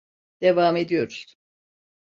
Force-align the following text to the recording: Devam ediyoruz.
Devam 0.41 0.75
ediyoruz. 0.77 1.35